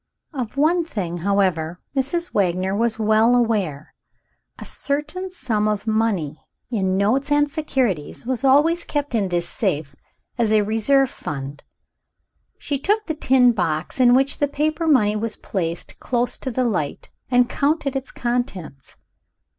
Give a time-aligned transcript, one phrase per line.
[0.33, 2.33] Of one thing, however, Mrs.
[2.33, 3.93] Wagner was well aware
[4.57, 9.93] a certain sum of money, in notes and securities, was always kept in this safe
[10.39, 11.63] as a reserve fund.
[12.57, 16.63] She took the tin box in which the paper money was placed close to the
[16.65, 18.95] light, and counted its contents.